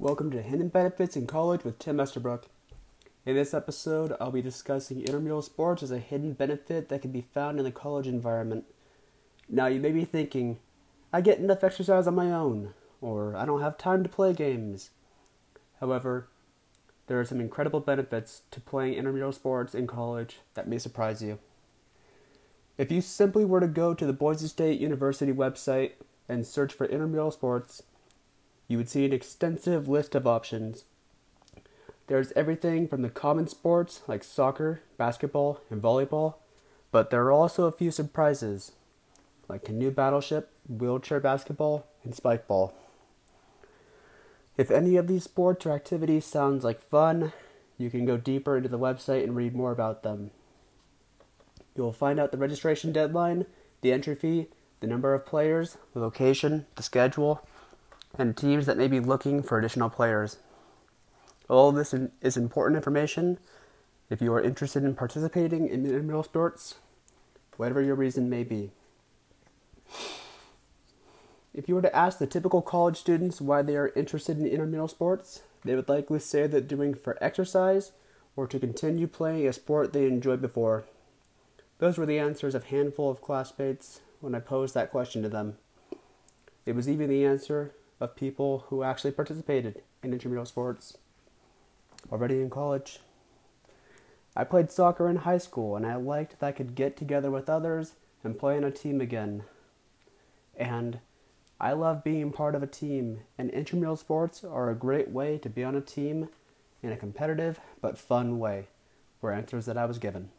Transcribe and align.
Welcome 0.00 0.30
to 0.30 0.40
Hidden 0.40 0.68
Benefits 0.68 1.16
in 1.16 1.26
College 1.26 1.64
with 1.64 1.80
Tim 1.80 1.96
Esterbrook. 1.96 2.44
In 3.26 3.34
this 3.34 3.52
episode, 3.52 4.14
I'll 4.20 4.30
be 4.30 4.40
discussing 4.40 5.00
intramural 5.00 5.42
sports 5.42 5.82
as 5.82 5.90
a 5.90 5.98
hidden 5.98 6.34
benefit 6.34 6.88
that 6.88 7.02
can 7.02 7.10
be 7.10 7.26
found 7.34 7.58
in 7.58 7.64
the 7.64 7.72
college 7.72 8.06
environment. 8.06 8.66
Now, 9.48 9.66
you 9.66 9.80
may 9.80 9.90
be 9.90 10.04
thinking, 10.04 10.60
I 11.12 11.20
get 11.20 11.40
enough 11.40 11.64
exercise 11.64 12.06
on 12.06 12.14
my 12.14 12.30
own, 12.30 12.74
or 13.00 13.34
I 13.34 13.44
don't 13.44 13.60
have 13.60 13.76
time 13.76 14.04
to 14.04 14.08
play 14.08 14.32
games. 14.32 14.90
However, 15.80 16.28
there 17.08 17.18
are 17.18 17.24
some 17.24 17.40
incredible 17.40 17.80
benefits 17.80 18.42
to 18.52 18.60
playing 18.60 18.94
intramural 18.94 19.32
sports 19.32 19.74
in 19.74 19.88
college 19.88 20.38
that 20.54 20.68
may 20.68 20.78
surprise 20.78 21.22
you. 21.22 21.40
If 22.76 22.92
you 22.92 23.00
simply 23.00 23.44
were 23.44 23.58
to 23.58 23.66
go 23.66 23.94
to 23.94 24.06
the 24.06 24.12
Boise 24.12 24.46
State 24.46 24.78
University 24.78 25.32
website 25.32 25.94
and 26.28 26.46
search 26.46 26.72
for 26.72 26.86
intramural 26.86 27.32
sports, 27.32 27.82
you 28.68 28.76
would 28.76 28.88
see 28.88 29.04
an 29.04 29.12
extensive 29.12 29.88
list 29.88 30.14
of 30.14 30.26
options. 30.26 30.84
There's 32.06 32.32
everything 32.32 32.86
from 32.86 33.02
the 33.02 33.10
common 33.10 33.48
sports 33.48 34.02
like 34.06 34.22
soccer, 34.22 34.82
basketball, 34.96 35.60
and 35.70 35.82
volleyball, 35.82 36.34
but 36.92 37.10
there 37.10 37.24
are 37.24 37.32
also 37.32 37.64
a 37.64 37.72
few 37.72 37.90
surprises 37.90 38.72
like 39.48 39.64
canoe 39.64 39.90
battleship, 39.90 40.50
wheelchair 40.68 41.20
basketball, 41.20 41.86
and 42.04 42.14
spikeball. 42.14 42.72
If 44.58 44.70
any 44.70 44.96
of 44.96 45.06
these 45.06 45.24
sports 45.24 45.64
or 45.64 45.72
activities 45.72 46.24
sounds 46.24 46.64
like 46.64 46.80
fun, 46.80 47.32
you 47.78 47.90
can 47.90 48.04
go 48.04 48.16
deeper 48.16 48.56
into 48.56 48.68
the 48.68 48.78
website 48.78 49.22
and 49.24 49.36
read 49.36 49.54
more 49.54 49.72
about 49.72 50.02
them. 50.02 50.30
You 51.76 51.84
will 51.84 51.92
find 51.92 52.18
out 52.18 52.32
the 52.32 52.38
registration 52.38 52.92
deadline, 52.92 53.46
the 53.80 53.92
entry 53.92 54.16
fee, 54.16 54.48
the 54.80 54.86
number 54.86 55.14
of 55.14 55.24
players, 55.24 55.78
the 55.94 56.00
location, 56.00 56.66
the 56.74 56.82
schedule, 56.82 57.46
and 58.16 58.36
teams 58.36 58.66
that 58.66 58.78
may 58.78 58.88
be 58.88 59.00
looking 59.00 59.42
for 59.42 59.58
additional 59.58 59.90
players. 59.90 60.38
All 61.48 61.72
this 61.72 61.94
is 62.22 62.36
important 62.36 62.76
information 62.76 63.38
if 64.10 64.22
you 64.22 64.32
are 64.32 64.40
interested 64.40 64.84
in 64.84 64.94
participating 64.94 65.68
in 65.68 65.84
intramural 65.84 66.22
sports, 66.22 66.76
whatever 67.56 67.82
your 67.82 67.94
reason 67.94 68.30
may 68.30 68.44
be. 68.44 68.70
If 71.54 71.68
you 71.68 71.74
were 71.74 71.82
to 71.82 71.96
ask 71.96 72.18
the 72.18 72.26
typical 72.26 72.62
college 72.62 72.96
students 72.96 73.40
why 73.40 73.62
they 73.62 73.76
are 73.76 73.92
interested 73.96 74.38
in 74.38 74.46
intramural 74.46 74.88
sports, 74.88 75.42
they 75.64 75.74
would 75.74 75.88
likely 75.88 76.20
say 76.20 76.46
that 76.46 76.68
doing 76.68 76.94
for 76.94 77.22
exercise 77.22 77.92
or 78.36 78.46
to 78.46 78.60
continue 78.60 79.06
playing 79.06 79.46
a 79.46 79.52
sport 79.52 79.92
they 79.92 80.06
enjoyed 80.06 80.40
before. 80.40 80.84
Those 81.78 81.98
were 81.98 82.06
the 82.06 82.18
answers 82.18 82.54
of 82.54 82.64
a 82.64 82.68
handful 82.68 83.10
of 83.10 83.20
classmates 83.20 84.00
when 84.20 84.34
I 84.34 84.40
posed 84.40 84.74
that 84.74 84.90
question 84.90 85.22
to 85.22 85.28
them. 85.28 85.58
It 86.64 86.74
was 86.74 86.88
even 86.88 87.10
the 87.10 87.24
answer 87.24 87.72
of 88.00 88.16
people 88.16 88.64
who 88.68 88.82
actually 88.82 89.10
participated 89.10 89.82
in 90.02 90.12
intramural 90.12 90.46
sports 90.46 90.98
already 92.12 92.40
in 92.40 92.50
college. 92.50 93.00
I 94.36 94.44
played 94.44 94.70
soccer 94.70 95.08
in 95.08 95.16
high 95.16 95.38
school 95.38 95.76
and 95.76 95.84
I 95.84 95.96
liked 95.96 96.38
that 96.38 96.46
I 96.46 96.52
could 96.52 96.74
get 96.74 96.96
together 96.96 97.30
with 97.30 97.48
others 97.48 97.94
and 98.22 98.38
play 98.38 98.56
on 98.56 98.64
a 98.64 98.70
team 98.70 99.00
again. 99.00 99.42
And 100.56 101.00
I 101.60 101.72
love 101.72 102.04
being 102.04 102.30
part 102.30 102.54
of 102.54 102.62
a 102.62 102.68
team, 102.68 103.20
and 103.36 103.50
intramural 103.50 103.96
sports 103.96 104.44
are 104.44 104.70
a 104.70 104.76
great 104.76 105.10
way 105.10 105.38
to 105.38 105.48
be 105.48 105.64
on 105.64 105.74
a 105.74 105.80
team 105.80 106.28
in 106.82 106.92
a 106.92 106.96
competitive 106.96 107.58
but 107.80 107.98
fun 107.98 108.38
way, 108.38 108.68
were 109.20 109.32
answers 109.32 109.66
that 109.66 109.76
I 109.76 109.84
was 109.84 109.98
given. 109.98 110.30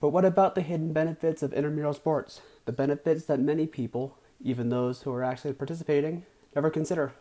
But 0.00 0.10
what 0.10 0.24
about 0.24 0.54
the 0.54 0.62
hidden 0.62 0.92
benefits 0.92 1.42
of 1.42 1.52
intramural 1.52 1.92
sports? 1.92 2.40
The 2.66 2.72
benefits 2.72 3.24
that 3.24 3.40
many 3.40 3.66
people, 3.66 4.16
even 4.42 4.68
those 4.68 5.02
who 5.02 5.12
are 5.12 5.22
actually 5.22 5.52
participating, 5.52 6.24
never 6.54 6.70
consider. 6.70 7.12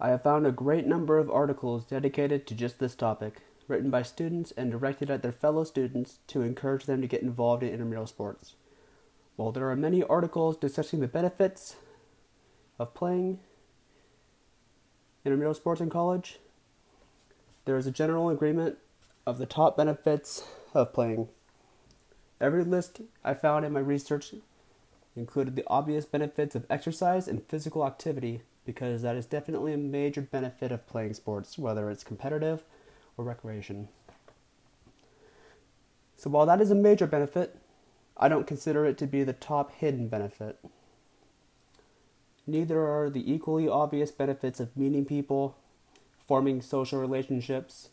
I 0.00 0.08
have 0.08 0.22
found 0.22 0.46
a 0.46 0.52
great 0.52 0.86
number 0.86 1.18
of 1.18 1.30
articles 1.30 1.84
dedicated 1.84 2.46
to 2.46 2.54
just 2.54 2.78
this 2.78 2.94
topic, 2.94 3.42
written 3.68 3.90
by 3.90 4.02
students 4.02 4.52
and 4.56 4.70
directed 4.70 5.10
at 5.10 5.22
their 5.22 5.32
fellow 5.32 5.64
students 5.64 6.20
to 6.28 6.42
encourage 6.42 6.86
them 6.86 7.02
to 7.02 7.06
get 7.06 7.22
involved 7.22 7.62
in 7.62 7.68
intramural 7.68 8.06
sports. 8.06 8.54
While 9.36 9.52
there 9.52 9.70
are 9.70 9.76
many 9.76 10.02
articles 10.02 10.56
discussing 10.56 11.00
the 11.00 11.08
benefits 11.08 11.76
of 12.78 12.94
playing 12.94 13.40
intramural 15.24 15.54
sports 15.54 15.82
in 15.82 15.90
college, 15.90 16.38
there 17.66 17.76
is 17.76 17.86
a 17.86 17.92
general 17.92 18.30
agreement 18.30 18.78
of 19.26 19.38
the 19.38 19.46
top 19.46 19.76
benefits 19.76 20.44
of 20.72 20.94
playing. 20.94 21.28
Every 22.40 22.64
list 22.64 23.02
I 23.22 23.34
found 23.34 23.66
in 23.66 23.72
my 23.72 23.80
research 23.80 24.34
included 25.16 25.56
the 25.56 25.64
obvious 25.66 26.04
benefits 26.04 26.54
of 26.54 26.66
exercise 26.70 27.26
and 27.26 27.46
physical 27.46 27.86
activity 27.86 28.42
because 28.64 29.02
that 29.02 29.16
is 29.16 29.26
definitely 29.26 29.72
a 29.72 29.78
major 29.78 30.20
benefit 30.20 30.70
of 30.70 30.86
playing 30.86 31.14
sports, 31.14 31.58
whether 31.58 31.90
it's 31.90 32.04
competitive 32.04 32.62
or 33.16 33.24
recreation. 33.24 33.88
So 36.16 36.30
while 36.30 36.46
that 36.46 36.60
is 36.60 36.70
a 36.70 36.74
major 36.74 37.06
benefit, 37.06 37.56
I 38.16 38.28
don't 38.28 38.46
consider 38.46 38.84
it 38.84 38.98
to 38.98 39.06
be 39.06 39.24
the 39.24 39.32
top 39.32 39.74
hidden 39.74 40.08
benefit. 40.08 40.58
Neither 42.46 42.86
are 42.86 43.08
the 43.08 43.32
equally 43.32 43.68
obvious 43.68 44.10
benefits 44.10 44.60
of 44.60 44.76
meeting 44.76 45.04
people, 45.04 45.56
forming 46.28 46.60
social 46.60 47.00
relationships, 47.00 47.88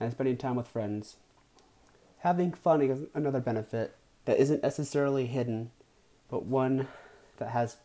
and 0.00 0.12
spending 0.12 0.36
time 0.36 0.56
with 0.56 0.68
friends. 0.68 1.16
Having 2.20 2.52
fun 2.54 2.82
is 2.82 3.04
another 3.14 3.40
benefit 3.40 3.94
that 4.24 4.38
isn't 4.38 4.62
necessarily 4.62 5.26
hidden 5.26 5.70
but 6.30 6.44
one 6.44 6.88
that 7.38 7.50
has 7.50 7.76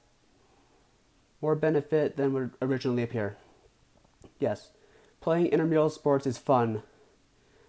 more 1.41 1.55
benefit 1.55 2.17
than 2.17 2.33
would 2.33 2.51
originally 2.61 3.03
appear. 3.03 3.37
Yes, 4.39 4.69
playing 5.19 5.47
intramural 5.47 5.89
sports 5.89 6.25
is 6.27 6.37
fun, 6.37 6.83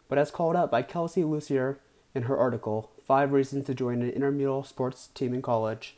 but 0.09 0.19
as 0.19 0.31
called 0.31 0.56
out 0.56 0.71
by 0.71 0.82
Kelci 0.82 1.28
Lucier 1.28 1.78
in 2.15 2.25
her 2.25 2.37
article, 2.37 2.91
Five 3.06 3.32
Reasons 3.32 3.66
to 3.66 3.75
Join 3.75 4.03
an 4.03 4.11
Intramural 4.11 4.62
Sports 4.62 5.09
Team 5.15 5.34
in 5.34 5.43
College, 5.43 5.97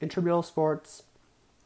intramural 0.00 0.42
sports 0.42 1.02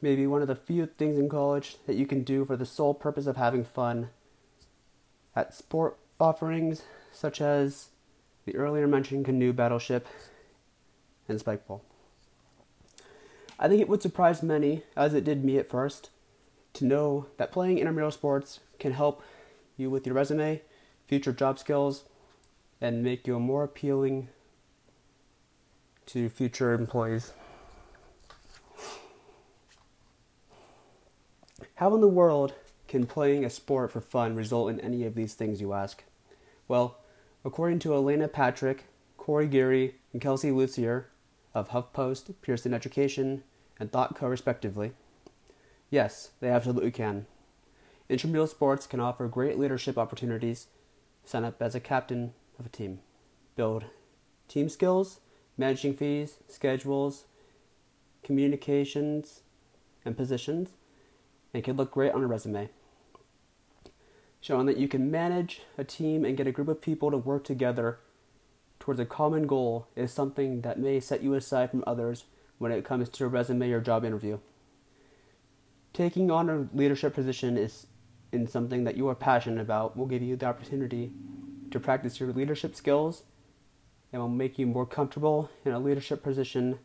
may 0.00 0.16
be 0.16 0.26
one 0.26 0.40
of 0.40 0.48
the 0.48 0.56
few 0.56 0.86
things 0.86 1.18
in 1.18 1.28
college 1.28 1.76
that 1.86 1.96
you 1.96 2.06
can 2.06 2.22
do 2.22 2.44
for 2.44 2.56
the 2.56 2.64
sole 2.64 2.94
purpose 2.94 3.26
of 3.26 3.36
having 3.36 3.64
fun. 3.64 4.08
At 5.36 5.54
sport 5.54 5.98
offerings 6.18 6.82
such 7.12 7.40
as 7.40 7.88
the 8.46 8.56
earlier 8.56 8.86
mentioned 8.86 9.24
canoe 9.24 9.52
battleship 9.52 10.06
and 11.28 11.38
spikeball. 11.38 11.80
I 13.62 13.68
think 13.68 13.82
it 13.82 13.90
would 13.90 14.00
surprise 14.00 14.42
many, 14.42 14.84
as 14.96 15.12
it 15.12 15.22
did 15.22 15.44
me 15.44 15.58
at 15.58 15.68
first, 15.68 16.08
to 16.72 16.86
know 16.86 17.26
that 17.36 17.52
playing 17.52 17.76
intramural 17.76 18.10
sports 18.10 18.60
can 18.78 18.92
help 18.92 19.22
you 19.76 19.90
with 19.90 20.06
your 20.06 20.14
resume, 20.14 20.62
future 21.06 21.32
job 21.32 21.58
skills, 21.58 22.04
and 22.80 23.04
make 23.04 23.26
you 23.26 23.38
more 23.38 23.62
appealing 23.64 24.30
to 26.06 26.30
future 26.30 26.72
employees. 26.72 27.34
How 31.74 31.94
in 31.94 32.00
the 32.00 32.08
world 32.08 32.54
can 32.88 33.04
playing 33.04 33.44
a 33.44 33.50
sport 33.50 33.92
for 33.92 34.00
fun 34.00 34.36
result 34.36 34.70
in 34.70 34.80
any 34.80 35.04
of 35.04 35.14
these 35.14 35.34
things, 35.34 35.60
you 35.60 35.74
ask? 35.74 36.02
Well, 36.66 36.96
according 37.44 37.80
to 37.80 37.92
Elena 37.92 38.26
Patrick, 38.26 38.86
Corey 39.18 39.48
Geary, 39.48 39.96
and 40.14 40.22
Kelci 40.22 40.54
Lucier 40.54 41.10
of 41.54 41.70
HuffPost, 41.70 42.34
Pearson 42.42 42.74
Education, 42.74 43.42
and 43.78 43.90
ThoughtCo 43.90 44.28
respectively? 44.28 44.92
Yes, 45.90 46.30
they 46.40 46.48
absolutely 46.48 46.90
can. 46.90 47.26
Intramural 48.08 48.46
sports 48.46 48.86
can 48.86 49.00
offer 49.00 49.28
great 49.28 49.58
leadership 49.58 49.98
opportunities. 49.98 50.68
Sign 51.24 51.44
up 51.44 51.60
as 51.62 51.74
a 51.74 51.80
captain 51.80 52.32
of 52.58 52.66
a 52.66 52.68
team. 52.68 53.00
Build 53.56 53.84
team 54.48 54.68
skills, 54.68 55.20
managing 55.56 55.94
fees, 55.94 56.38
schedules, 56.48 57.24
communications, 58.22 59.42
and 60.04 60.16
positions, 60.16 60.70
and 61.54 61.62
can 61.62 61.76
look 61.76 61.92
great 61.92 62.12
on 62.12 62.22
a 62.22 62.26
resume. 62.26 62.68
Showing 64.40 64.66
that 64.66 64.78
you 64.78 64.88
can 64.88 65.10
manage 65.10 65.62
a 65.76 65.84
team 65.84 66.24
and 66.24 66.36
get 66.36 66.46
a 66.46 66.52
group 66.52 66.68
of 66.68 66.80
people 66.80 67.10
to 67.10 67.16
work 67.16 67.44
together 67.44 67.98
towards 68.80 68.98
a 68.98 69.04
common 69.04 69.46
goal 69.46 69.86
is 69.94 70.12
something 70.12 70.62
that 70.62 70.80
may 70.80 70.98
set 70.98 71.22
you 71.22 71.34
aside 71.34 71.70
from 71.70 71.84
others 71.86 72.24
when 72.58 72.72
it 72.72 72.84
comes 72.84 73.08
to 73.10 73.24
a 73.24 73.28
resume 73.28 73.70
or 73.70 73.80
job 73.80 74.04
interview. 74.04 74.38
Taking 75.92 76.30
on 76.30 76.50
a 76.50 76.68
leadership 76.74 77.14
position 77.14 77.56
is 77.56 77.86
in 78.32 78.46
something 78.46 78.84
that 78.84 78.96
you 78.96 79.08
are 79.08 79.14
passionate 79.14 79.60
about 79.60 79.96
will 79.96 80.06
give 80.06 80.22
you 80.22 80.36
the 80.36 80.46
opportunity 80.46 81.12
to 81.70 81.78
practice 81.80 82.18
your 82.18 82.32
leadership 82.32 82.74
skills 82.74 83.24
and 84.12 84.20
will 84.20 84.28
make 84.28 84.58
you 84.58 84.66
more 84.66 84.86
comfortable 84.86 85.50
in 85.64 85.72
a 85.72 85.78
leadership 85.78 86.22
position, 86.22 86.78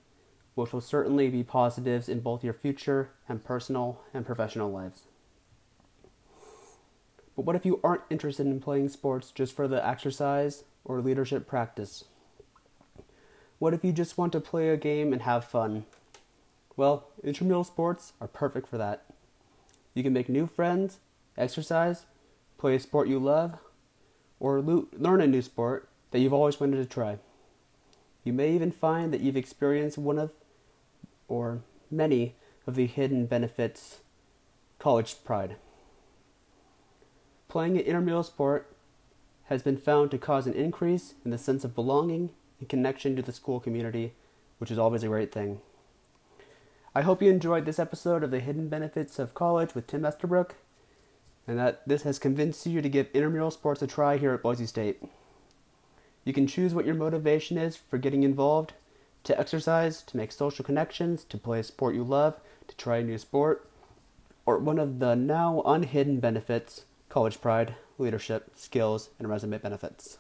which 0.54 0.74
will 0.74 0.82
certainly 0.82 1.30
be 1.30 1.44
positives 1.44 2.10
in 2.10 2.20
both 2.20 2.44
your 2.44 2.54
future 2.54 3.12
and 3.28 3.44
personal 3.44 4.02
and 4.14 4.26
professional 4.26 4.72
lives. 4.72 5.04
But 7.36 7.46
what 7.46 7.56
if 7.56 7.66
you 7.66 7.80
aren't 7.84 8.04
interested 8.10 8.48
in 8.48 8.62
playing 8.62 8.90
sports 8.90 9.32
just 9.32 9.56
for 9.56 9.68
the 9.68 9.86
exercise 9.86 10.64
or 10.84 11.02
leadership 11.02 11.48
practice? 11.48 12.06
What 13.60 13.74
if 13.74 13.84
you 13.84 13.92
just 13.92 14.18
want 14.18 14.32
to 14.34 14.40
play 14.40 14.70
a 14.70 14.78
game 14.78 15.12
and 15.14 15.22
have 15.24 15.46
fun? 15.46 15.86
Well, 16.78 17.08
intramural 17.24 17.64
sports 17.64 18.14
are 18.20 18.28
perfect 18.28 18.68
for 18.68 18.78
that. 18.78 19.06
You 19.94 20.04
can 20.04 20.14
make 20.14 20.28
new 20.28 20.48
friends, 20.48 21.00
exercise, 21.38 22.06
play 22.58 22.76
a 22.76 22.80
sport 22.80 23.08
you 23.08 23.20
love, 23.20 23.58
or 24.40 24.62
lo- 24.62 24.88
learn 24.94 25.22
a 25.22 25.28
new 25.28 25.42
sport 25.42 25.88
that 26.12 26.20
you've 26.20 26.34
always 26.34 26.60
wanted 26.60 26.78
to 26.78 26.86
try. 26.86 27.18
You 28.24 28.34
may 28.34 28.54
even 28.54 28.72
find 28.72 29.14
that 29.14 29.22
you've 29.22 29.38
experienced 29.38 29.98
one 29.98 30.20
of 30.20 30.32
or 31.28 31.62
many 31.90 32.36
of 32.68 32.76
the 32.76 32.88
hidden 32.88 33.26
benefits 33.26 34.00
college 34.80 35.24
pride. 35.24 35.56
Playing 37.56 37.78
an 37.78 37.86
intramural 37.86 38.24
sport 38.24 38.76
has 39.46 39.64
been 39.64 39.78
found 39.78 40.12
to 40.12 40.18
cause 40.18 40.46
an 40.46 40.52
increase 40.56 41.14
in 41.24 41.32
the 41.32 41.38
sense 41.38 41.64
of 41.64 41.74
belonging 41.74 42.32
and 42.60 42.68
connection 42.68 43.16
to 43.16 43.22
the 43.22 43.32
school 43.32 43.62
community, 43.62 44.12
which 44.58 44.72
is 44.72 44.78
always 44.78 45.04
a 45.04 45.08
great 45.08 45.32
thing. 45.32 45.62
I 46.94 47.04
hope 47.04 47.22
you 47.22 47.32
enjoyed 47.32 47.64
this 47.64 47.80
episode 47.80 48.24
of 48.24 48.32
the 48.32 48.42
Hidden 48.42 48.68
Benefits 48.68 49.20
of 49.20 49.34
College 49.34 49.74
with 49.74 49.88
Tim 49.88 50.04
Estabrook, 50.04 50.56
and 51.48 51.58
that 51.58 51.88
this 51.88 52.02
has 52.02 52.20
convinced 52.20 52.66
you 52.66 52.82
to 52.82 52.90
give 52.90 53.08
intramural 53.14 53.52
sports 53.52 53.82
a 53.82 53.88
try 53.88 54.18
here 54.18 54.34
at 54.34 54.44
Boise 54.44 54.66
State. 54.66 55.02
You 56.26 56.34
can 56.34 56.48
choose 56.48 56.74
what 56.74 56.86
your 56.86 56.96
motivation 56.96 57.58
is 57.58 57.78
for 57.78 57.98
getting 57.98 58.24
involved 58.24 58.74
to 59.24 59.40
exercise, 59.40 60.02
to 60.02 60.18
make 60.18 60.34
social 60.34 60.66
connections, 60.66 61.24
to 61.24 61.38
play 61.38 61.62
a 61.62 61.64
sport 61.64 61.96
you 61.96 62.04
love, 62.04 62.38
to 62.68 62.76
try 62.76 62.98
a 62.98 63.04
new 63.04 63.18
sport, 63.18 63.66
or 64.46 64.58
one 64.58 64.78
of 64.78 65.00
the 65.00 65.16
now 65.16 65.62
unhidden 65.66 66.20
benefits 66.20 66.84
college 67.16 67.40
pride, 67.40 67.74
leadership, 67.98 68.52
skills, 68.58 69.10
and 69.20 69.30
resume 69.30 69.58
benefits. 69.58 70.18